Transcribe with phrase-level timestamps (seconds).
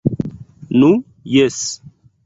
[0.79, 0.89] Nu,
[1.37, 1.63] jes...